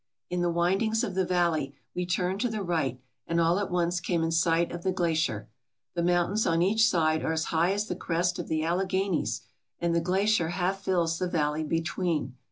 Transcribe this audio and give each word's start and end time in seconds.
In 0.31 0.41
the 0.41 0.49
windings 0.49 1.03
of 1.03 1.13
the 1.13 1.27
valley 1.27 1.75
we 1.93 2.07
turned 2.07 2.41
to 2.41 2.49
the 2.49 2.63
right 2.63 2.99
and 3.27 3.39
all 3.39 3.59
at 3.59 3.69
once 3.69 3.99
came 3.99 4.23
in 4.23 4.31
sight 4.31 4.71
of 4.71 4.81
the 4.81 4.91
glacier. 4.91 5.47
The 5.93 6.01
mountains 6.01 6.47
on 6.47 6.63
each 6.63 6.87
side 6.89 7.23
are 7.23 7.33
as 7.33 7.45
high 7.53 7.71
as 7.73 7.85
the 7.85 7.95
crest 7.95 8.39
of 8.39 8.47
the 8.47 8.63
Alleghanies 8.63 9.41
and 9.79 9.93
the 9.93 10.01
glacier 10.01 10.47
half 10.49 10.81
fills 10.83 11.19
the 11.19 11.27
valley 11.29 11.63
between. 11.63 12.33